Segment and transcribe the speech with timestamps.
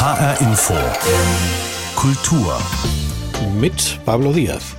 [0.00, 0.72] HR Info.
[1.94, 2.58] Kultur.
[3.60, 4.74] Mit Pablo Diaz.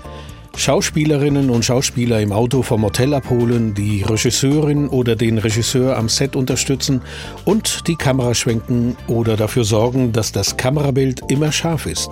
[0.58, 6.36] Schauspielerinnen und Schauspieler im Auto vom Hotel abholen, die Regisseurin oder den Regisseur am Set
[6.36, 7.04] unterstützen
[7.46, 12.10] und die Kamera schwenken oder dafür sorgen, dass das Kamerabild immer scharf ist.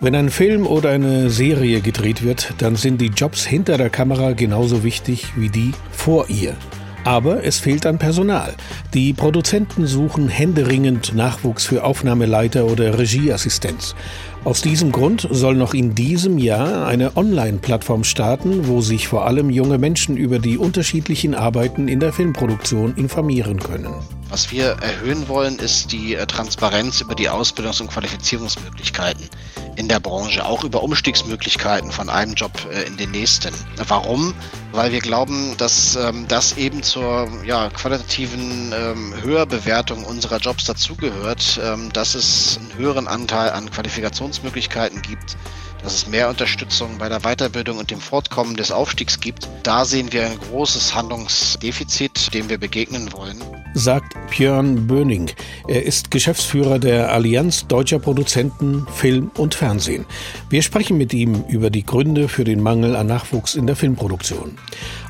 [0.00, 4.32] Wenn ein Film oder eine Serie gedreht wird, dann sind die Jobs hinter der Kamera
[4.32, 6.54] genauso wichtig wie die vor ihr.
[7.04, 8.54] Aber es fehlt an Personal.
[8.94, 13.94] Die Produzenten suchen händeringend Nachwuchs für Aufnahmeleiter oder Regieassistenz.
[14.44, 19.50] Aus diesem Grund soll noch in diesem Jahr eine Online-Plattform starten, wo sich vor allem
[19.50, 23.94] junge Menschen über die unterschiedlichen Arbeiten in der Filmproduktion informieren können.
[24.30, 29.28] Was wir erhöhen wollen, ist die äh, Transparenz über die Ausbildungs- und Qualifizierungsmöglichkeiten
[29.76, 33.54] in der Branche, auch über Umstiegsmöglichkeiten von einem Job äh, in den nächsten.
[33.88, 34.34] Warum?
[34.72, 41.60] Weil wir glauben, dass ähm, das eben zur ja, qualitativen ähm, Höherbewertung unserer Jobs dazugehört,
[41.62, 45.36] ähm, dass es einen höheren Anteil an Qualifikationsmöglichkeiten gibt,
[45.82, 49.48] dass es mehr Unterstützung bei der Weiterbildung und dem Fortkommen des Aufstiegs gibt.
[49.62, 53.42] Da sehen wir ein großes Handlungsdefizit, dem wir begegnen wollen.
[53.74, 55.30] Sagt Björn Böning.
[55.66, 60.04] Er ist Geschäftsführer der Allianz Deutscher Produzenten Film und Fernsehen.
[60.50, 64.58] Wir sprechen mit ihm über die Gründe für den Mangel an Nachwuchs in der Filmproduktion.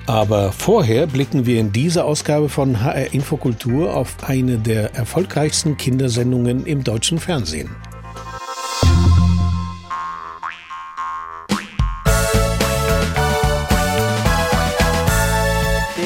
[0.06, 6.66] Aber vorher blicken wir in dieser Ausgabe von HR Infokultur auf eine der erfolgreichsten Kindersendungen
[6.66, 7.70] im deutschen Fernsehen.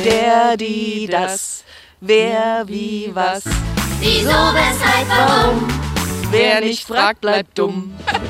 [0.04, 1.55] Der, die, das,
[2.00, 3.44] wer, wie, was.
[4.00, 5.68] Wieso, weshalb, warum?
[6.30, 7.92] Wer nicht fragt, bleibt dumm.
[8.06, 8.26] Tausend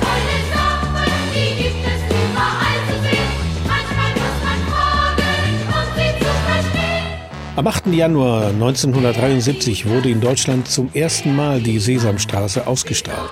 [0.00, 3.32] tolle Sachen, die gibt es überall zu sehen.
[3.66, 5.22] Manchmal muss man fragen,
[5.68, 7.56] um sie zu verstehen.
[7.56, 7.86] Am 8.
[7.86, 13.30] Januar 1973 wurde in Deutschland zum ersten Mal die Sesamstraße ausgestrahlt.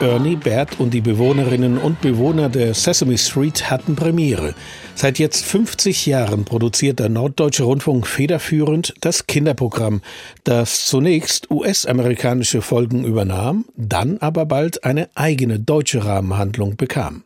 [0.00, 4.54] Ernie, Bert und die Bewohnerinnen und Bewohner der Sesame Street hatten Premiere.
[4.94, 10.00] Seit jetzt 50 Jahren produziert der Norddeutsche Rundfunk federführend das Kinderprogramm,
[10.44, 17.22] das zunächst US-amerikanische Folgen übernahm, dann aber bald eine eigene deutsche Rahmenhandlung bekam.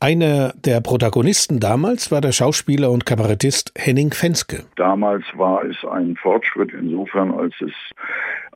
[0.00, 4.64] Einer der Protagonisten damals war der Schauspieler und Kabarettist Henning Fenske.
[4.76, 7.72] Damals war es ein Fortschritt insofern, als es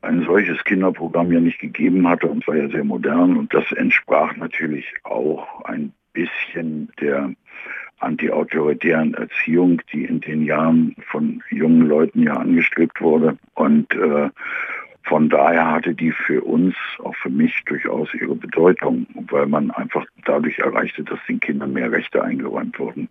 [0.02, 4.36] ein solches Kinderprogramm ja nicht gegeben hatte und war ja sehr modern und das entsprach
[4.36, 7.32] natürlich auch ein bisschen der
[8.00, 13.36] antiautoritären Erziehung, die in den Jahren von jungen Leuten ja angestrebt wurde.
[13.54, 14.30] Und äh,
[15.02, 20.04] von daher hatte die für uns, auch für mich, durchaus ihre Bedeutung, weil man einfach
[20.24, 23.08] dadurch erreichte, dass den Kindern mehr Rechte eingeräumt wurden.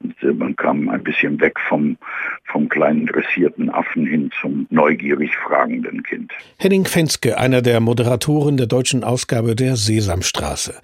[0.00, 1.96] Und äh, man kam ein bisschen weg vom,
[2.44, 6.32] vom kleinen dressierten Affen hin zum neugierig fragenden Kind.
[6.58, 10.74] Henning Fenske, einer der Moderatoren der deutschen Ausgabe der Sesamstraße.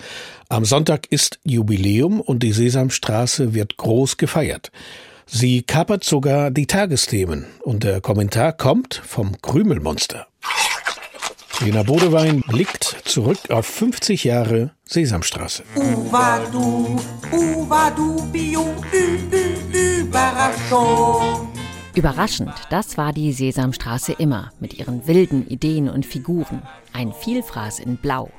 [0.49, 4.71] Am Sonntag ist Jubiläum und die Sesamstraße wird groß gefeiert.
[5.27, 10.27] Sie kapert sogar die Tagesthemen und der Kommentar kommt vom Krümelmonster.
[11.61, 15.63] Lena Bodewein blickt zurück auf 50 Jahre Sesamstraße.
[15.77, 17.01] Uvadu,
[17.33, 21.49] Uvadu, Bio, Ü, Ü, Überraschung.
[21.95, 26.63] Überraschend, das war die Sesamstraße immer, mit ihren wilden Ideen und Figuren.
[26.93, 28.31] Ein Vielfraß in Blau.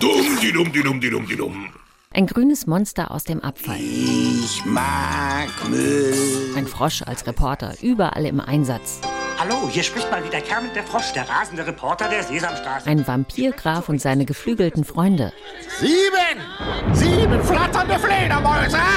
[0.00, 1.66] Dumm, die dumm, die dumm, die dumm, die dumm.
[2.10, 3.78] Ein grünes Monster aus dem Abfall.
[3.80, 6.14] Ich mag Müll.
[6.56, 9.00] Ein Frosch als Reporter, überall im Einsatz.
[9.36, 12.88] Hallo, hier spricht mal wieder Kermit der Frosch, der rasende Reporter der Sesamstraße.
[12.88, 15.32] Ein Vampirgraf und seine geflügelten Freunde.
[15.80, 16.94] Sieben!
[16.94, 18.78] Sieben flatternde Fledermäuse!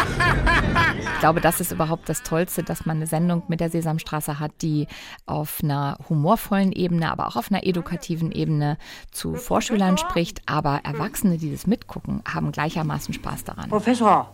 [1.13, 4.51] Ich glaube, das ist überhaupt das Tollste, dass man eine Sendung mit der Sesamstraße hat,
[4.61, 4.85] die
[5.25, 8.77] auf einer humorvollen Ebene, aber auch auf einer edukativen Ebene
[9.11, 10.43] zu Vorschülern spricht.
[10.45, 13.67] Aber Erwachsene, die das mitgucken, haben gleichermaßen Spaß daran.
[13.67, 14.31] Professor,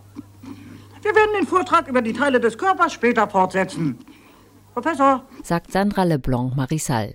[1.01, 3.97] wir werden den Vortrag über die Teile des Körpers später fortsetzen.
[4.73, 7.13] Professor, sagt Sandra Leblanc Marissal.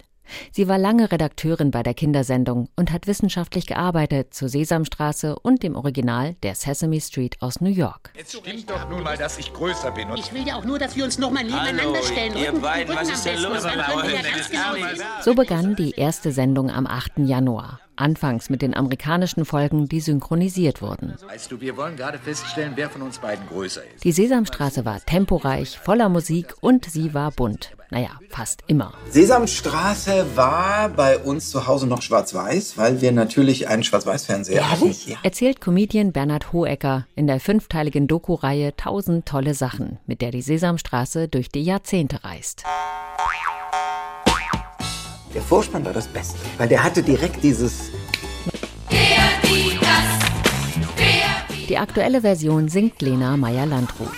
[0.53, 5.75] Sie war lange Redakteurin bei der Kindersendung und hat wissenschaftlich gearbeitet zur Sesamstraße und dem
[5.75, 8.13] Original der Sesame Street aus New York.
[8.15, 10.11] Jetzt stimmt doch nun mal, dass ich größer bin.
[10.11, 12.37] Und Ich will ja auch nur, dass wir uns noch mal nebeneinander stellen.
[12.37, 13.53] ihr Rücken, beiden, Rücken was am ist denn besten.
[13.53, 14.51] los
[14.99, 15.23] genau.
[15.23, 17.19] So begann die erste Sendung am 8.
[17.21, 17.81] Januar.
[18.01, 21.15] Anfangs mit den amerikanischen Folgen, die synchronisiert wurden.
[21.27, 24.05] Weißt du, wir wollen gerade feststellen, wer von uns beiden größer ist.
[24.05, 27.73] Die Sesamstraße war temporeich, voller Musik und sie war bunt.
[27.91, 28.93] Naja, fast immer.
[29.11, 34.95] Sesamstraße war bei uns zu Hause noch schwarz-weiß, weil wir natürlich einen Schwarz-Weiß-Fernseher hatten.
[35.07, 35.17] Ja.
[35.23, 41.29] Erzählt Comedian Bernhard Hohecker in der fünfteiligen Doku-Reihe Tausend tolle Sachen, mit der die Sesamstraße
[41.29, 42.65] durch die Jahrzehnte reist.
[45.35, 47.91] Der Vorspann war das Beste, weil der hatte direkt dieses
[51.69, 54.09] Die aktuelle Version singt Lena Meyer-Landrut.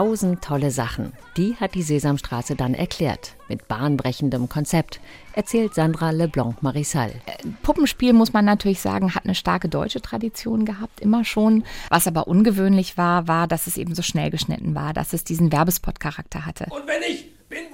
[0.00, 1.12] Tausend tolle Sachen.
[1.36, 3.34] Die hat die Sesamstraße dann erklärt.
[3.48, 4.98] Mit bahnbrechendem Konzept,
[5.34, 7.12] erzählt Sandra Leblanc-Marissal.
[7.62, 11.64] Puppenspiel, muss man natürlich sagen, hat eine starke deutsche Tradition gehabt, immer schon.
[11.90, 15.52] Was aber ungewöhnlich war, war, dass es eben so schnell geschnitten war, dass es diesen
[15.52, 16.64] Werbespot-Charakter hatte.
[16.70, 17.26] Und wenn ich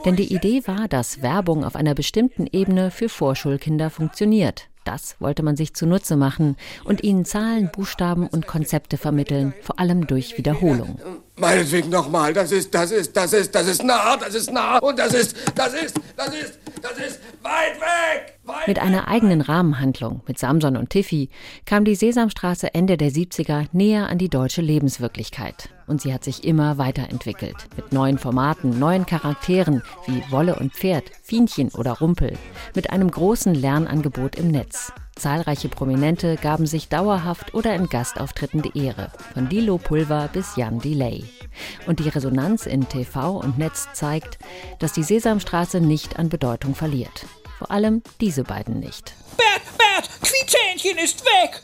[0.04, 4.68] Denn die Idee war, dass Werbung auf einer bestimmten Ebene für Vorschulkinder funktioniert.
[4.86, 10.06] Das wollte man sich zunutze machen und ihnen Zahlen, Buchstaben und Konzepte vermitteln, vor allem
[10.06, 11.00] durch Wiederholung.
[11.36, 14.96] Meinetwegen nochmal, das ist, das ist, das ist, das ist nah, das ist nah und
[14.96, 18.35] das ist, das ist, das ist, das ist weit weg!
[18.66, 21.30] Mit einer eigenen Rahmenhandlung mit Samson und Tiffy
[21.64, 25.70] kam die Sesamstraße Ende der 70er näher an die deutsche Lebenswirklichkeit.
[25.86, 27.56] Und sie hat sich immer weiterentwickelt.
[27.76, 32.32] Mit neuen Formaten, neuen Charakteren wie Wolle und Pferd, Fienchen oder Rumpel.
[32.74, 34.92] Mit einem großen Lernangebot im Netz.
[35.14, 40.78] Zahlreiche Prominente gaben sich dauerhaft oder in Gastauftritten die Ehre, von Dilo Pulver bis Jan
[40.78, 41.24] Delay.
[41.86, 44.38] Und die Resonanz in TV und Netz zeigt,
[44.78, 47.26] dass die Sesamstraße nicht an Bedeutung verliert.
[47.58, 49.14] Vor allem diese beiden nicht.
[49.36, 51.62] Bert, Bert, Quietschähnchen ist weg!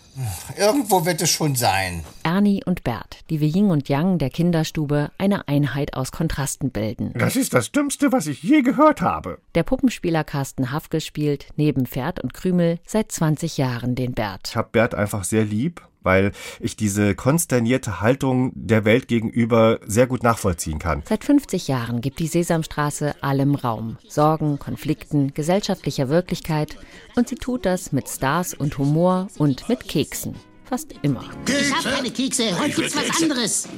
[0.59, 2.05] Irgendwo wird es schon sein.
[2.23, 7.13] Ernie und Bert, die wie Yin und Yang der Kinderstube eine Einheit aus Kontrasten bilden.
[7.15, 9.39] Das ist das Dümmste, was ich je gehört habe.
[9.55, 14.49] Der Puppenspieler Carsten Hafke spielt neben Pferd und Krümel seit 20 Jahren den Bert.
[14.51, 20.07] Ich habe Bert einfach sehr lieb, weil ich diese konsternierte Haltung der Welt gegenüber sehr
[20.07, 21.03] gut nachvollziehen kann.
[21.09, 23.99] Seit 50 Jahren gibt die Sesamstraße allem Raum.
[24.09, 26.77] Sorgen, Konflikten, gesellschaftlicher Wirklichkeit.
[27.15, 30.35] Und sie tut das mit Stars und Humor und mit Keksen.
[30.69, 31.25] Fast immer.
[31.47, 33.69] Ich hab keine Kekse, heute gibt's was anderes.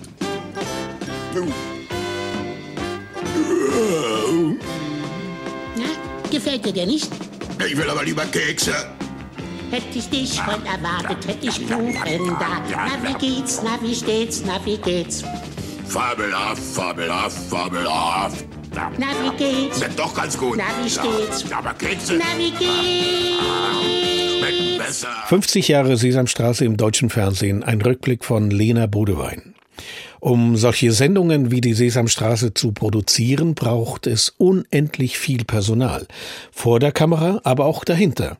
[5.77, 7.11] Na, gefällt dir der nicht?
[7.69, 8.75] Ich will aber lieber Kekse.
[9.71, 12.63] Hätte ich dich heute erwartet, hätte ich Kuchen da.
[12.71, 15.25] Na, wie geht's, na, wie steht's, na, wie geht's?
[15.87, 18.47] Fabelhaft, fabelhaft, fabelhaft.
[18.73, 18.91] Na,
[19.23, 19.77] wie geht's?
[19.77, 20.57] Schmeckt doch ganz gut.
[20.57, 21.45] Na, wie steht's?
[21.51, 23.64] Ja, aber Kekse Na, wie geht's?
[24.95, 25.29] Schmecken besser.
[25.29, 29.54] 50 Jahre Sesamstraße im deutschen Fernsehen, ein Rückblick von Lena Bodewein.
[30.25, 36.07] Um solche Sendungen wie die Sesamstraße zu produzieren, braucht es unendlich viel Personal.
[36.51, 38.39] Vor der Kamera, aber auch dahinter.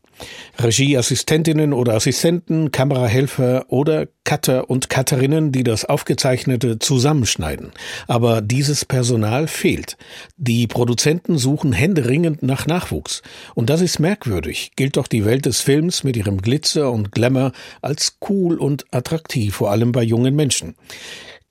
[0.59, 7.73] Regieassistentinnen oder Assistenten, Kamerahelfer oder Cutter und Cutterinnen, die das Aufgezeichnete zusammenschneiden.
[8.07, 9.99] Aber dieses Personal fehlt.
[10.39, 13.21] Die Produzenten suchen händeringend nach Nachwuchs.
[13.55, 17.53] Und das ist merkwürdig, gilt doch die Welt des Films mit ihrem Glitzer und Glamour
[17.83, 20.77] als cool und attraktiv, vor allem bei jungen Menschen.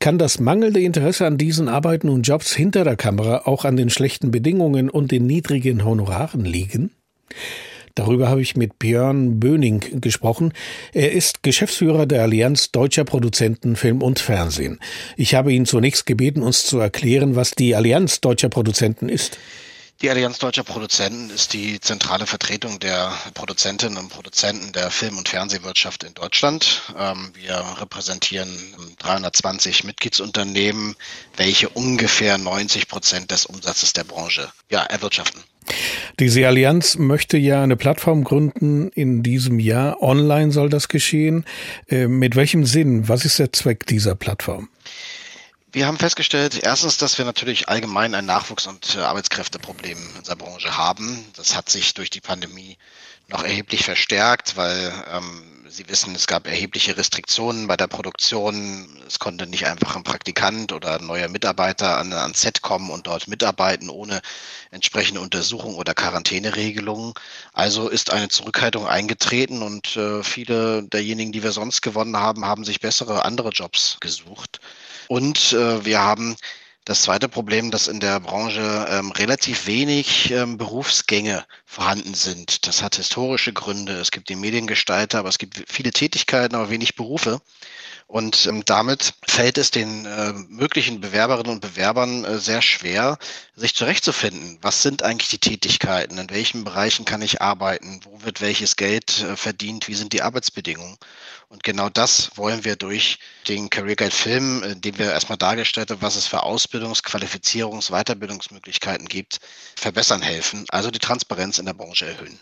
[0.04, 3.90] Kann das mangelnde Interesse an diesen Arbeiten und Jobs hinter der Kamera auch an den
[3.90, 6.92] schlechten Bedingungen und den niedrigen Honoraren liegen?
[7.96, 10.52] Darüber habe ich mit Björn Böning gesprochen.
[10.92, 14.78] Er ist Geschäftsführer der Allianz Deutscher Produzenten Film und Fernsehen.
[15.16, 19.40] Ich habe ihn zunächst gebeten, uns zu erklären, was die Allianz Deutscher Produzenten ist.
[20.04, 25.30] Die Allianz Deutscher Produzenten ist die zentrale Vertretung der Produzentinnen und Produzenten der Film- und
[25.30, 26.82] Fernsehwirtschaft in Deutschland.
[27.00, 28.50] Ähm, wir repräsentieren
[29.00, 30.98] 320 Mitgliedsunternehmen,
[31.38, 35.42] welche ungefähr 90 Prozent des Umsatzes der Branche ja, erwirtschaften.
[36.20, 40.04] Diese Allianz möchte ja eine Plattform gründen in diesem Jahr.
[40.04, 41.46] Online soll das geschehen.
[41.88, 43.08] Äh, mit welchem Sinn?
[43.08, 44.68] Was ist der Zweck dieser Plattform?
[45.74, 50.36] Wir haben festgestellt, erstens, dass wir natürlich allgemein ein Nachwuchs- und äh, Arbeitskräfteproblem in unserer
[50.36, 51.26] Branche haben.
[51.36, 52.78] Das hat sich durch die Pandemie
[53.28, 59.02] noch erheblich verstärkt, weil ähm, Sie wissen, es gab erhebliche Restriktionen bei der Produktion.
[59.08, 63.08] Es konnte nicht einfach ein Praktikant oder ein neuer Mitarbeiter an, ans Set kommen und
[63.08, 64.22] dort mitarbeiten ohne
[64.70, 67.16] entsprechende Untersuchung oder Quarantäneregelungen.
[67.54, 72.64] Also ist eine Zurückhaltung eingetreten und äh, viele derjenigen, die wir sonst gewonnen haben, haben
[72.64, 74.60] sich bessere andere Jobs gesucht.
[75.08, 76.36] Und äh, wir haben
[76.86, 82.68] das zweite Problem, dass in der Branche ähm, relativ wenig ähm, Berufsgänge vorhanden sind.
[82.68, 83.94] Das hat historische Gründe.
[83.94, 87.42] Es gibt die Mediengestalter, aber es gibt viele Tätigkeiten, aber wenig Berufe.
[88.14, 93.18] Und ähm, damit fällt es den äh, möglichen Bewerberinnen und Bewerbern äh, sehr schwer,
[93.56, 94.60] sich zurechtzufinden.
[94.62, 96.20] Was sind eigentlich die Tätigkeiten?
[96.20, 98.02] In welchen Bereichen kann ich arbeiten?
[98.04, 99.88] Wo wird welches Geld äh, verdient?
[99.88, 100.98] Wie sind die Arbeitsbedingungen?
[101.50, 103.18] Und genau das wollen wir durch
[103.48, 107.90] den Career Guide Film, in dem wir erstmal dargestellt haben, was es für Ausbildungs-, Qualifizierungs-,
[107.90, 109.40] Weiterbildungsmöglichkeiten gibt,
[109.76, 110.66] verbessern helfen.
[110.70, 112.38] Also die Transparenz in der Branche erhöhen.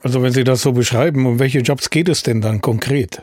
[0.00, 3.22] Also wenn Sie das so beschreiben, um welche Jobs geht es denn dann konkret?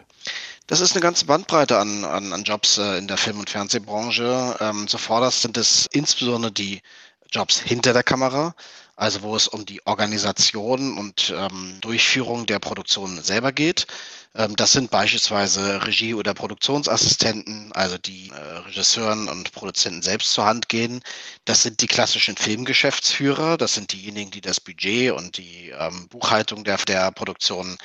[0.69, 4.55] Das ist eine ganze Bandbreite an, an, an Jobs äh, in der Film- und Fernsehbranche.
[4.59, 6.83] Ähm, zuvorderst sind es insbesondere die
[7.31, 8.53] Jobs hinter der Kamera,
[8.95, 13.88] also wo es um die Organisation und ähm, Durchführung der Produktion selber geht.
[14.35, 20.45] Ähm, das sind beispielsweise Regie- oder Produktionsassistenten, also die äh, Regisseuren und Produzenten selbst zur
[20.45, 21.01] Hand gehen.
[21.45, 26.63] Das sind die klassischen Filmgeschäftsführer, das sind diejenigen, die das Budget und die ähm, Buchhaltung
[26.63, 27.75] der, der Produktion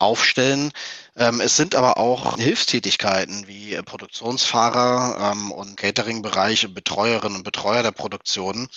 [0.00, 0.72] aufstellen.
[1.16, 7.44] Ähm, es sind aber auch Hilfstätigkeiten wie äh, Produktionsfahrer ähm, und Catering-Bereich und Betreuerinnen und
[7.44, 8.68] Betreuer der Produktion,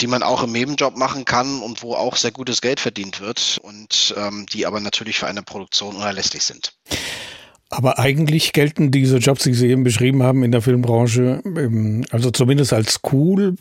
[0.00, 3.58] die man auch im Nebenjob machen kann und wo auch sehr gutes Geld verdient wird
[3.62, 6.74] und ähm, die aber natürlich für eine Produktion unerlässlich sind.
[7.72, 12.30] Aber eigentlich gelten diese Jobs, die Sie eben beschrieben haben in der Filmbranche, ähm, also
[12.30, 13.56] zumindest als cool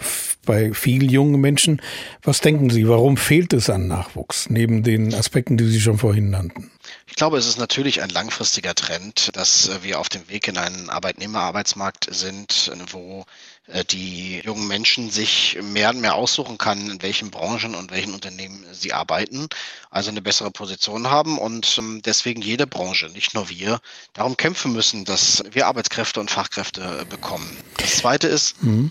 [0.45, 1.81] bei vielen jungen Menschen.
[2.21, 6.29] Was denken Sie, warum fehlt es an Nachwuchs, neben den Aspekten, die Sie schon vorhin
[6.29, 6.71] nannten?
[7.11, 10.57] Ich glaube, es ist natürlich ein langfristiger Trend, dass äh, wir auf dem Weg in
[10.57, 13.25] einen Arbeitnehmerarbeitsmarkt sind, wo
[13.67, 18.13] äh, die jungen Menschen sich mehr und mehr aussuchen kann, in welchen Branchen und welchen
[18.13, 19.49] Unternehmen sie arbeiten,
[19.91, 23.81] also eine bessere Position haben und ähm, deswegen jede Branche, nicht nur wir,
[24.13, 27.57] darum kämpfen müssen, dass wir Arbeitskräfte und Fachkräfte äh, bekommen.
[27.77, 28.89] Das Zweite ist, mhm.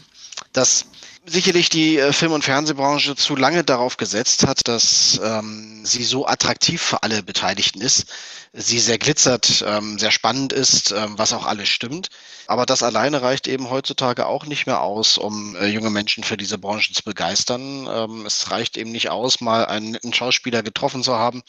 [0.53, 0.85] dass
[1.31, 6.27] sicherlich die äh, Film- und Fernsehbranche zu lange darauf gesetzt hat, dass ähm, sie so
[6.27, 8.07] attraktiv für alle Beteiligten ist,
[8.53, 12.09] sie sehr glitzert, ähm, sehr spannend ist, ähm, was auch alles stimmt.
[12.49, 16.37] Aber das alleine reicht eben heutzutage auch nicht mehr aus, um äh, junge Menschen für
[16.37, 17.87] diese Branche zu begeistern.
[17.89, 21.43] Ähm, es reicht eben nicht aus, mal einen, einen Schauspieler getroffen zu haben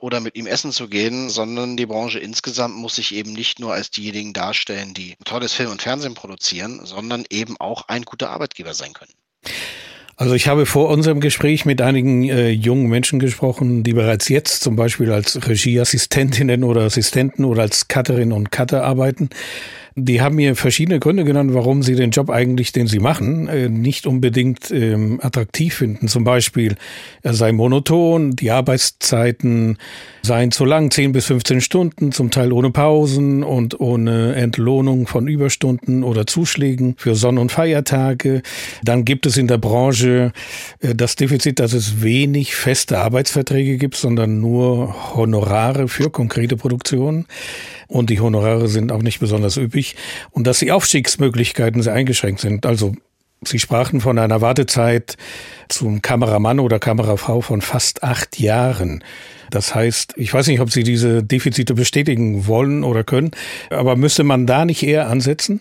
[0.00, 3.74] oder mit ihm essen zu gehen, sondern die Branche insgesamt muss sich eben nicht nur
[3.74, 8.72] als diejenigen darstellen, die tolles Film und Fernsehen produzieren, sondern eben auch ein guter Arbeitgeber
[8.72, 9.12] sein können.
[10.18, 14.62] Also ich habe vor unserem Gespräch mit einigen äh, jungen Menschen gesprochen, die bereits jetzt
[14.62, 19.28] zum Beispiel als Regieassistentinnen oder Assistenten oder als Cutterin und Cutter arbeiten.
[19.98, 23.70] Die haben mir verschiedene Gründe genannt, warum sie den Job eigentlich, den sie machen, äh,
[23.70, 26.06] nicht unbedingt ähm, attraktiv finden.
[26.06, 26.76] Zum Beispiel,
[27.22, 29.78] er sei monoton, die Arbeitszeiten
[30.20, 35.28] seien zu lang, 10 bis 15 Stunden, zum Teil ohne Pausen und ohne Entlohnung von
[35.28, 38.42] Überstunden oder Zuschlägen für Sonn- und Feiertage.
[38.84, 40.32] Dann gibt es in der Branche
[40.80, 47.24] äh, das Defizit, dass es wenig feste Arbeitsverträge gibt, sondern nur Honorare für konkrete Produktionen.
[47.88, 49.85] Und die Honorare sind auch nicht besonders üppig.
[50.30, 52.66] Und dass die Aufstiegsmöglichkeiten sehr eingeschränkt sind.
[52.66, 52.94] Also
[53.44, 55.16] Sie sprachen von einer Wartezeit
[55.68, 59.04] zum Kameramann oder Kamerafrau von fast acht Jahren.
[59.50, 63.30] Das heißt, ich weiß nicht, ob Sie diese Defizite bestätigen wollen oder können,
[63.70, 65.60] aber müsste man da nicht eher ansetzen?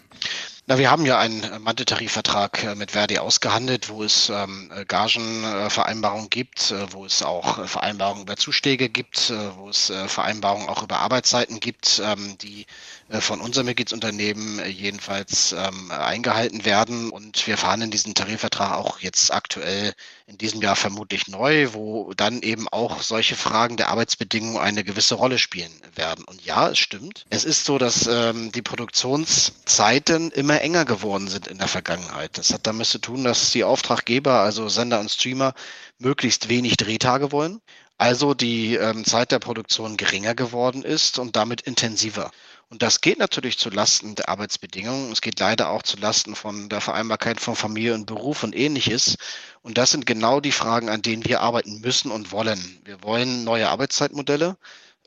[0.67, 6.71] Na, wir haben ja einen Manteltarifvertrag äh, mit Verdi ausgehandelt, wo es ähm, Gagenvereinbarungen gibt,
[6.71, 10.97] äh, wo es auch Vereinbarungen über Zuschläge gibt, äh, wo es äh, Vereinbarungen auch über
[10.97, 12.65] Arbeitszeiten gibt, ähm, die
[13.04, 17.11] äh, von unserem Mitgliedsunternehmen äh, jedenfalls ähm, eingehalten werden.
[17.11, 19.93] Und wir verhandeln diesen Tarifvertrag auch jetzt aktuell
[20.25, 25.15] in diesem Jahr vermutlich neu, wo dann eben auch solche Fragen der Arbeitsbedingungen eine gewisse
[25.15, 26.25] Rolle spielen werden.
[26.25, 27.25] Und ja, es stimmt.
[27.29, 32.37] Es ist so, dass ähm, die Produktionszeiten immer enger geworden sind in der Vergangenheit.
[32.37, 35.53] Das hat damit zu tun, dass die Auftraggeber, also Sender und Streamer,
[35.99, 37.61] möglichst wenig Drehtage wollen.
[37.97, 42.31] Also die ähm, Zeit der Produktion geringer geworden ist und damit intensiver.
[42.75, 45.09] Und das geht natürlich zu Lasten der Arbeitsbedingungen.
[45.09, 49.15] Es geht leider auch zu Lasten von der Vereinbarkeit von Familie und Beruf und ähnliches.
[49.61, 52.81] Und das sind genau die Fragen, an denen wir arbeiten müssen und wollen.
[52.83, 54.57] Wir wollen neue Arbeitszeitmodelle.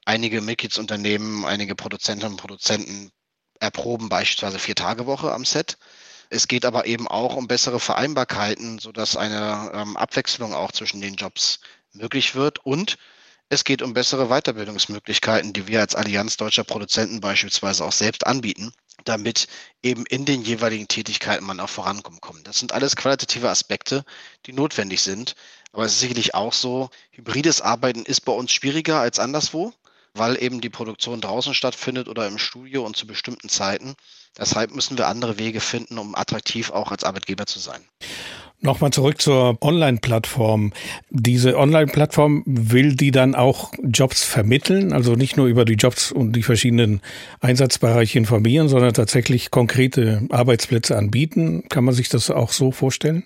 [0.07, 3.11] Einige Mitgliedsunternehmen, einige Produzentinnen und Produzenten
[3.61, 5.77] erproben beispielsweise vier Tage Woche am Set.
[6.31, 11.17] Es geht aber eben auch um bessere Vereinbarkeiten, sodass eine ähm, Abwechslung auch zwischen den
[11.17, 11.61] Jobs
[11.93, 12.97] möglich wird und
[13.49, 18.73] es geht um bessere Weiterbildungsmöglichkeiten, die wir als Allianz deutscher Produzenten beispielsweise auch selbst anbieten,
[19.05, 19.47] damit
[19.83, 22.43] eben in den jeweiligen Tätigkeiten man auch vorankommen kann.
[22.45, 24.05] Das sind alles qualitative Aspekte,
[24.47, 25.35] die notwendig sind.
[25.73, 29.73] Aber es ist sicherlich auch so, hybrides Arbeiten ist bei uns schwieriger als anderswo,
[30.15, 33.95] weil eben die Produktion draußen stattfindet oder im Studio und zu bestimmten Zeiten.
[34.39, 37.81] Deshalb müssen wir andere Wege finden, um attraktiv auch als Arbeitgeber zu sein.
[38.61, 40.73] Nochmal zurück zur Online-Plattform.
[41.11, 46.33] Diese Online-Plattform will die dann auch Jobs vermitteln, also nicht nur über die Jobs und
[46.33, 47.01] die verschiedenen
[47.41, 51.69] Einsatzbereiche informieren, sondern tatsächlich konkrete Arbeitsplätze anbieten.
[51.69, 53.23] Kann man sich das auch so vorstellen?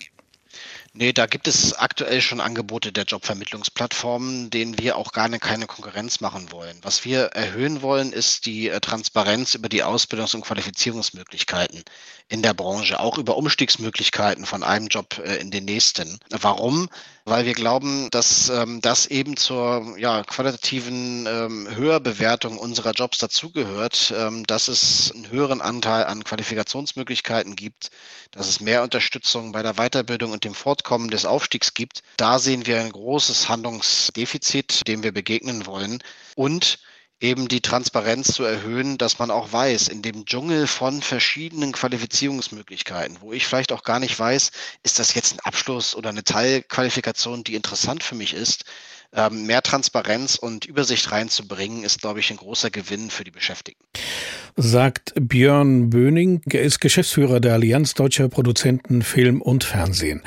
[0.95, 6.19] Nee, da gibt es aktuell schon Angebote der Jobvermittlungsplattformen, denen wir auch gar keine Konkurrenz
[6.19, 6.77] machen wollen.
[6.83, 11.83] Was wir erhöhen wollen, ist die äh, Transparenz über die Ausbildungs- und Qualifizierungsmöglichkeiten
[12.29, 16.19] in der Branche, auch über Umstiegsmöglichkeiten von einem Job äh, in den nächsten.
[16.29, 16.89] Warum?
[17.25, 24.13] Weil wir glauben, dass ähm, das eben zur ja, qualitativen ähm, Höherbewertung unserer Jobs dazugehört,
[24.17, 27.91] ähm, dass es einen höheren Anteil an Qualifikationsmöglichkeiten gibt,
[28.31, 32.01] dass es mehr Unterstützung bei der Weiterbildung und dem Fortkommen des Aufstiegs gibt.
[32.17, 35.99] Da sehen wir ein großes Handlungsdefizit, dem wir begegnen wollen.
[36.35, 36.79] Und
[37.23, 43.17] eben die Transparenz zu erhöhen, dass man auch weiß, in dem Dschungel von verschiedenen Qualifizierungsmöglichkeiten,
[43.21, 44.51] wo ich vielleicht auch gar nicht weiß,
[44.83, 48.65] ist das jetzt ein Abschluss oder eine Teilqualifikation, die interessant für mich ist,
[49.13, 53.85] ähm, mehr Transparenz und Übersicht reinzubringen, ist, glaube ich, ein großer Gewinn für die Beschäftigten.
[54.57, 60.23] Sagt Björn Böning, er ist Geschäftsführer der Allianz Deutscher Produzenten Film und Fernsehen.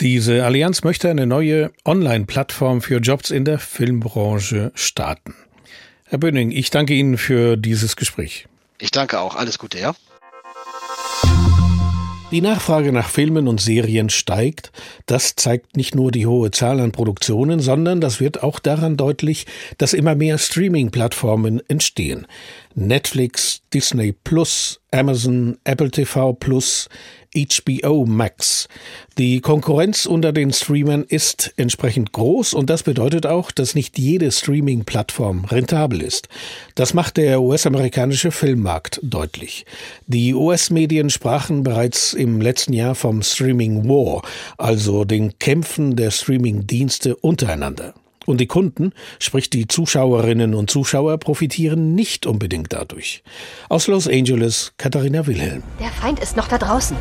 [0.00, 5.34] Diese Allianz möchte eine neue Online-Plattform für Jobs in der Filmbranche starten.
[6.14, 8.46] Herr Böning, ich danke Ihnen für dieses Gespräch.
[8.78, 9.34] Ich danke auch.
[9.34, 9.96] Alles Gute, ja?
[12.30, 14.70] Die Nachfrage nach Filmen und Serien steigt.
[15.06, 19.46] Das zeigt nicht nur die hohe Zahl an Produktionen, sondern das wird auch daran deutlich,
[19.78, 22.28] dass immer mehr Streaming-Plattformen entstehen.
[22.74, 26.88] Netflix, Disney Plus, Amazon, Apple TV Plus,
[27.36, 28.68] HBO Max.
[29.18, 34.30] Die Konkurrenz unter den Streamern ist entsprechend groß und das bedeutet auch, dass nicht jede
[34.30, 36.28] Streaming-Plattform rentabel ist.
[36.74, 39.66] Das macht der US-amerikanische Filmmarkt deutlich.
[40.06, 44.22] Die US-Medien sprachen bereits im letzten Jahr vom Streaming War,
[44.58, 47.94] also den Kämpfen der Streaming-Dienste untereinander.
[48.26, 53.22] Und die Kunden, sprich die Zuschauerinnen und Zuschauer, profitieren nicht unbedingt dadurch.
[53.68, 55.62] Aus Los Angeles, Katharina Wilhelm.
[55.80, 56.96] Der Feind ist noch da draußen.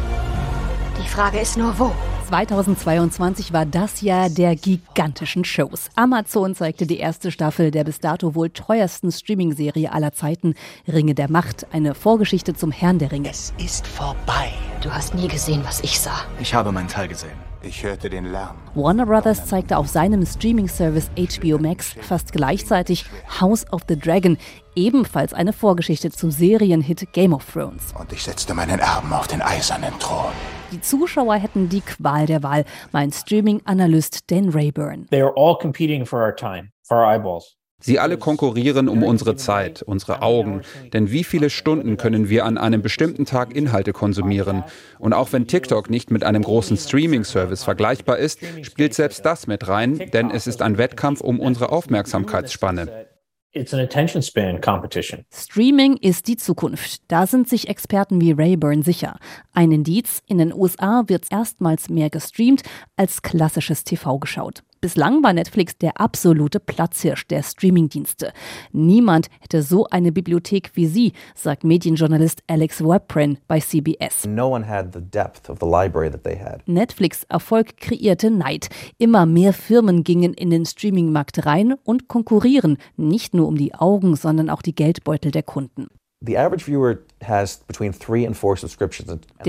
[1.04, 1.92] Die Frage ist nur, wo?
[2.28, 5.90] 2022 war das Jahr der gigantischen Shows.
[5.96, 10.56] Amazon zeigte die erste Staffel der bis dato wohl teuersten Streaming-Serie aller Zeiten,
[10.88, 13.30] Ringe der Macht, eine Vorgeschichte zum Herrn der Ringe.
[13.30, 14.52] Es ist vorbei.
[14.82, 16.26] Du hast nie gesehen, was ich sah.
[16.42, 17.38] Ich habe meinen Teil gesehen.
[17.62, 18.58] Ich hörte den Lärm.
[18.76, 23.06] Warner Brothers zeigte auf seinem Streaming-Service HBO Max fast gleichzeitig
[23.40, 24.38] House of the Dragon,
[24.76, 27.94] ebenfalls eine Vorgeschichte zum Serienhit Game of Thrones.
[27.98, 30.34] Und ich setzte meinen Erben auf den eisernen Thron.
[30.74, 35.06] Die Zuschauer hätten die Qual der Wahl, mein Streaming-Analyst Dan Rayburn.
[35.12, 37.56] They are all competing for our time, for our eyeballs.
[37.80, 40.62] Sie alle konkurrieren um unsere Zeit, unsere Augen.
[40.94, 44.64] Denn wie viele Stunden können wir an einem bestimmten Tag Inhalte konsumieren?
[44.98, 49.68] Und auch wenn TikTok nicht mit einem großen Streaming-Service vergleichbar ist, spielt selbst das mit
[49.68, 53.13] rein, denn es ist ein Wettkampf um unsere Aufmerksamkeitsspanne.
[53.56, 55.26] It's an attention span competition.
[55.32, 57.04] Streaming ist die Zukunft.
[57.08, 59.20] Da sind sich Experten wie Rayburn sicher.
[59.54, 62.64] Ein Indiz, in den USA wird erstmals mehr gestreamt
[62.98, 64.64] als klassisches TV geschaut.
[64.84, 68.34] Bislang war Netflix der absolute Platzhirsch der Streamingdienste.
[68.74, 74.26] Niemand hätte so eine Bibliothek wie sie, sagt Medienjournalist Alex Webprin bei CBS.
[74.28, 76.68] No one had the depth of the library that they had.
[76.68, 78.68] Netflix Erfolg kreierte Neid.
[78.98, 84.18] Immer mehr Firmen gingen in den Streamingmarkt rein und konkurrieren, nicht nur um die Augen,
[84.18, 85.88] sondern auch die Geldbeutel der Kunden.
[86.20, 86.50] Der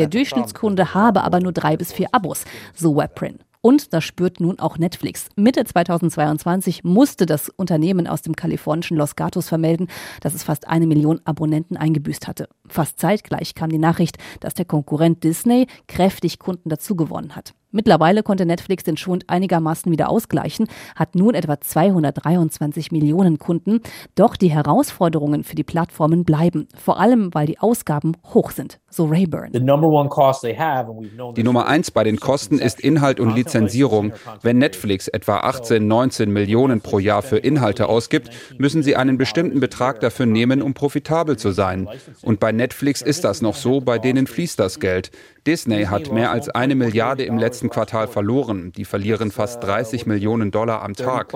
[0.06, 3.40] Durchschnittskunde habe aber nur drei bis vier Abos, so Webprin.
[3.64, 5.30] Und das spürt nun auch Netflix.
[5.36, 9.88] Mitte 2022 musste das Unternehmen aus dem kalifornischen Los Gatos vermelden,
[10.20, 12.46] dass es fast eine Million Abonnenten eingebüßt hatte.
[12.66, 17.54] Fast zeitgleich kam die Nachricht, dass der Konkurrent Disney kräftig Kunden dazugewonnen hat.
[17.74, 23.80] Mittlerweile konnte Netflix den Schwund einigermaßen wieder ausgleichen, hat nun etwa 223 Millionen Kunden.
[24.14, 29.06] Doch die Herausforderungen für die Plattformen bleiben, vor allem weil die Ausgaben hoch sind, so
[29.06, 29.50] Rayburn.
[29.52, 34.12] Die Nummer eins bei den Kosten ist Inhalt und Lizenzierung.
[34.40, 39.58] Wenn Netflix etwa 18, 19 Millionen pro Jahr für Inhalte ausgibt, müssen sie einen bestimmten
[39.58, 41.88] Betrag dafür nehmen, um profitabel zu sein.
[42.22, 45.10] Und bei Netflix ist das noch so, bei denen fließt das Geld.
[45.46, 48.72] Disney hat mehr als eine Milliarde im letzten Quartal verloren.
[48.72, 51.32] Die verlieren fast 30 Millionen Dollar am Tag.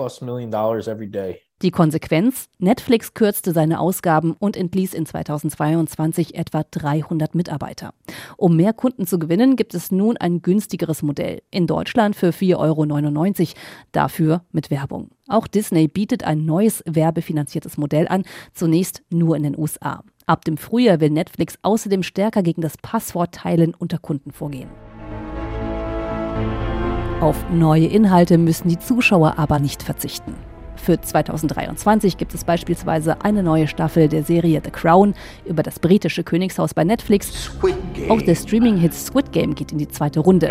[1.61, 2.47] Die Konsequenz?
[2.57, 7.93] Netflix kürzte seine Ausgaben und entließ in 2022 etwa 300 Mitarbeiter.
[8.37, 11.41] Um mehr Kunden zu gewinnen, gibt es nun ein günstigeres Modell.
[11.51, 13.59] In Deutschland für 4,99 Euro,
[13.91, 15.09] dafür mit Werbung.
[15.27, 20.05] Auch Disney bietet ein neues werbefinanziertes Modell an, zunächst nur in den USA.
[20.27, 24.69] Ab dem Frühjahr will Netflix außerdem stärker gegen das Passwortteilen unter Kunden vorgehen.
[27.21, 30.35] Auf neue Inhalte müssen die Zuschauer aber nicht verzichten.
[30.77, 35.13] Für 2023 gibt es beispielsweise eine neue Staffel der Serie The Crown
[35.45, 37.51] über das britische Königshaus bei Netflix.
[38.07, 40.47] Auch der Streaming-Hit Squid Game geht in die zweite Runde.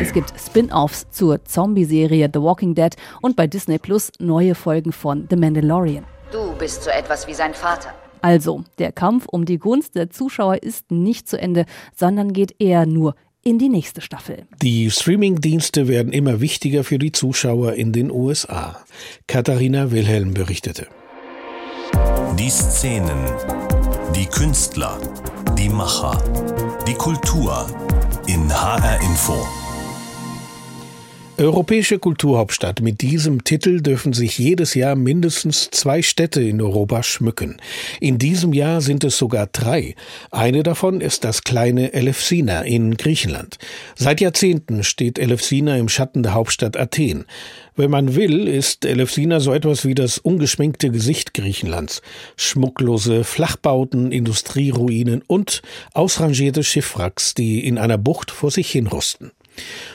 [0.00, 5.26] Es gibt Spin-offs zur Zombie-Serie The Walking Dead und bei Disney Plus neue Folgen von
[5.28, 6.04] The Mandalorian.
[6.30, 7.88] Du bist so etwas wie sein Vater.
[8.24, 12.86] Also, der Kampf um die Gunst der Zuschauer ist nicht zu Ende, sondern geht eher
[12.86, 14.46] nur in die nächste Staffel.
[14.62, 18.84] Die Streaming-Dienste werden immer wichtiger für die Zuschauer in den USA.
[19.26, 20.88] Katharina Wilhelm berichtete.
[22.38, 23.18] Die Szenen,
[24.16, 24.98] die Künstler,
[25.56, 26.18] die Macher,
[26.88, 27.66] die Kultur
[28.26, 29.63] in HR Info.
[31.36, 32.80] Europäische Kulturhauptstadt.
[32.80, 37.56] Mit diesem Titel dürfen sich jedes Jahr mindestens zwei Städte in Europa schmücken.
[37.98, 39.96] In diesem Jahr sind es sogar drei.
[40.30, 43.58] Eine davon ist das kleine Elefsina in Griechenland.
[43.96, 47.24] Seit Jahrzehnten steht Elefsina im Schatten der Hauptstadt Athen.
[47.74, 52.00] Wenn man will, ist Elefsina so etwas wie das ungeschminkte Gesicht Griechenlands.
[52.36, 55.62] Schmucklose Flachbauten, Industrieruinen und
[55.94, 59.32] ausrangierte Schiffwracks, die in einer Bucht vor sich hinrusten.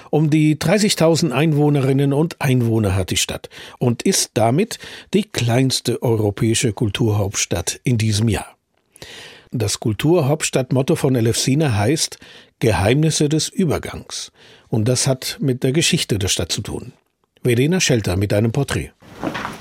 [0.10, 4.80] Um die 30.000 Einwohnerinnen und Einwohner hat die Stadt und ist damit
[5.13, 8.56] die kleinste europäische Kulturhauptstadt in diesem Jahr.
[9.52, 12.19] Das Kulturhauptstadtmotto von Elefsina heißt
[12.60, 14.32] Geheimnisse des Übergangs.
[14.67, 16.93] Und das hat mit der Geschichte der Stadt zu tun.
[17.43, 18.91] Verena Schelter mit einem Porträt.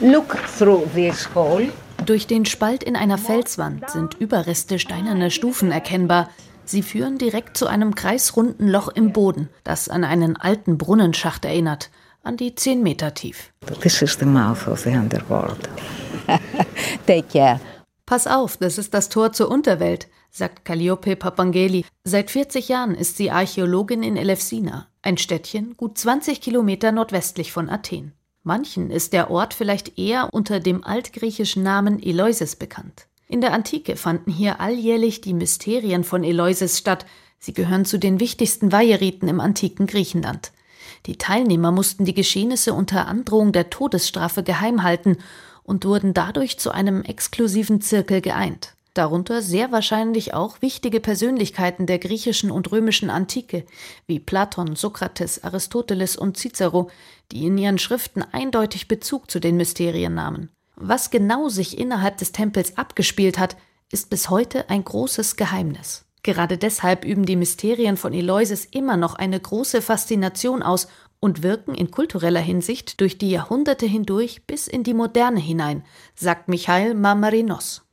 [0.00, 1.68] Look through this hole.
[2.04, 6.30] Durch den Spalt in einer Felswand sind Überreste steinerner Stufen erkennbar,
[6.68, 11.88] Sie führen direkt zu einem kreisrunden Loch im Boden, das an einen alten Brunnenschacht erinnert,
[12.22, 13.54] an die 10 Meter tief.
[13.80, 15.66] This is the mouth of the underworld.
[17.06, 17.58] Take care.
[18.04, 21.86] Pass auf, das ist das Tor zur Unterwelt, sagt Calliope Papangeli.
[22.04, 27.70] Seit 40 Jahren ist sie Archäologin in Elefsina, ein Städtchen gut 20 Kilometer nordwestlich von
[27.70, 28.12] Athen.
[28.42, 33.07] Manchen ist der Ort vielleicht eher unter dem altgriechischen Namen Eleusis bekannt.
[33.28, 37.04] In der Antike fanden hier alljährlich die Mysterien von Eleusis statt.
[37.38, 40.50] Sie gehören zu den wichtigsten Weiheriten im antiken Griechenland.
[41.04, 45.18] Die Teilnehmer mussten die Geschehnisse unter Androhung der Todesstrafe geheim halten
[45.62, 48.74] und wurden dadurch zu einem exklusiven Zirkel geeint.
[48.94, 53.64] Darunter sehr wahrscheinlich auch wichtige Persönlichkeiten der griechischen und römischen Antike,
[54.06, 56.90] wie Platon, Sokrates, Aristoteles und Cicero,
[57.30, 60.48] die in ihren Schriften eindeutig Bezug zu den Mysterien nahmen.
[60.80, 63.56] Was genau sich innerhalb des Tempels abgespielt hat,
[63.90, 66.06] ist bis heute ein großes Geheimnis.
[66.22, 70.88] Gerade deshalb üben die Mysterien von Eleusis immer noch eine große Faszination aus
[71.18, 75.82] und wirken in kultureller Hinsicht durch die Jahrhunderte hindurch bis in die Moderne hinein,
[76.14, 77.84] sagt Michael Marmarinos.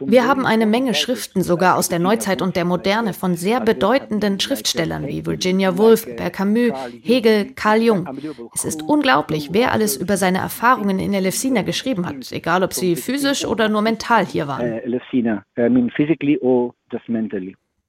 [0.00, 4.40] Wir haben eine Menge Schriften sogar aus der Neuzeit und der Moderne von sehr bedeutenden
[4.40, 8.08] Schriftstellern wie Virginia Woolf, Albert Camus, Hegel, Carl Jung.
[8.54, 12.96] Es ist unglaublich, wer alles über seine Erfahrungen in Elefsina geschrieben hat, egal ob sie
[12.96, 14.80] physisch oder nur mental hier waren.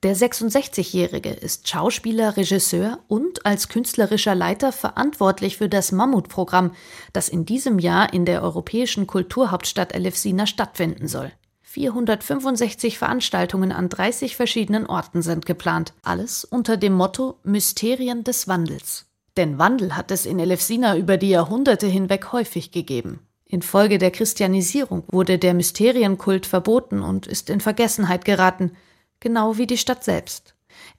[0.04, 6.74] Der 66-Jährige ist Schauspieler, Regisseur und als künstlerischer Leiter verantwortlich für das Mammutprogramm,
[7.14, 11.32] das in diesem Jahr in der europäischen Kulturhauptstadt Elefsina stattfinden soll.
[11.62, 19.06] 465 Veranstaltungen an 30 verschiedenen Orten sind geplant, alles unter dem Motto Mysterien des Wandels.
[19.38, 23.26] Denn Wandel hat es in Elefsina über die Jahrhunderte hinweg häufig gegeben.
[23.46, 28.76] Infolge der Christianisierung wurde der Mysterienkult verboten und ist in Vergessenheit geraten–
[29.24, 30.54] genau wie die Stadt selbst.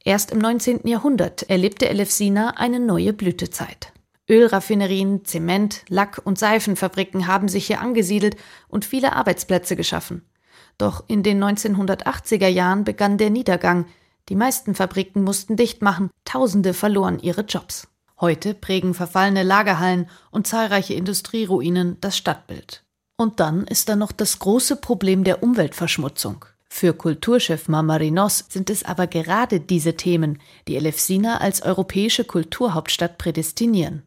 [0.04, 0.80] Erst im 19.
[0.88, 3.92] Jahrhundert erlebte Elefsina eine neue Blütezeit.
[4.28, 8.36] Ölraffinerien, Zement, Lack- und Seifenfabriken haben sich hier angesiedelt
[8.68, 10.22] und viele Arbeitsplätze geschaffen.
[10.78, 13.86] Doch in den 1980er Jahren begann der Niedergang.
[14.30, 17.88] Die meisten Fabriken mussten dicht machen, Tausende verloren ihre Jobs.
[18.18, 22.82] Heute prägen verfallene Lagerhallen und zahlreiche Industrieruinen das Stadtbild.
[23.16, 26.46] Und dann ist da noch das große Problem der Umweltverschmutzung.
[26.76, 34.02] Für Kulturchef Mamarinos sind es aber gerade diese Themen, die Elefsina als europäische Kulturhauptstadt prädestinieren.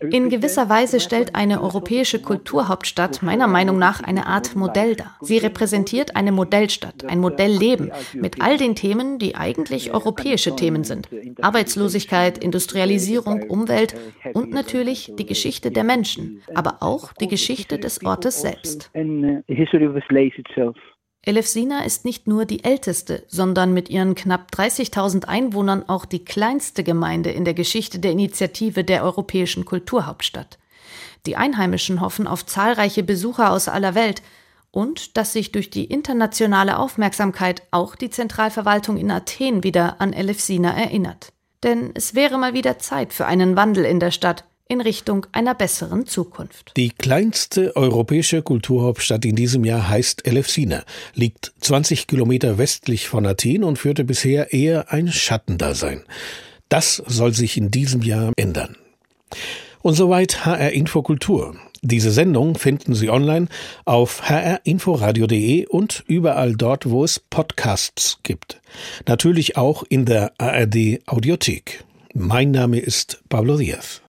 [0.00, 5.16] In gewisser Weise stellt eine europäische Kulturhauptstadt meiner Meinung nach eine Art Modell dar.
[5.20, 11.10] Sie repräsentiert eine Modellstadt, ein Modellleben mit all den Themen, die eigentlich europäische Themen sind.
[11.42, 13.94] Arbeitslosigkeit, Industrialisierung, Umwelt
[14.32, 18.90] und natürlich die Geschichte der Menschen, aber auch die Geschichte des Ortes selbst.
[21.22, 26.82] Elefsina ist nicht nur die älteste, sondern mit ihren knapp 30.000 Einwohnern auch die kleinste
[26.82, 30.58] Gemeinde in der Geschichte der Initiative der Europäischen Kulturhauptstadt.
[31.26, 34.22] Die Einheimischen hoffen auf zahlreiche Besucher aus aller Welt
[34.70, 40.70] und dass sich durch die internationale Aufmerksamkeit auch die Zentralverwaltung in Athen wieder an Elefsina
[40.70, 41.32] erinnert.
[41.62, 45.54] Denn es wäre mal wieder Zeit für einen Wandel in der Stadt in Richtung einer
[45.54, 46.72] besseren Zukunft.
[46.76, 53.64] Die kleinste europäische Kulturhauptstadt in diesem Jahr heißt Elefsina, liegt 20 Kilometer westlich von Athen
[53.64, 56.04] und führte bisher eher ein Schattendasein.
[56.68, 58.76] Das soll sich in diesem Jahr ändern.
[59.82, 61.56] Und soweit HR Infokultur.
[61.82, 63.48] Diese Sendung finden Sie online
[63.86, 68.60] auf hrinforadio.de und überall dort, wo es Podcasts gibt.
[69.08, 71.82] Natürlich auch in der ARD Audiothek.
[72.14, 74.02] Mein Name ist Pablo Diaz.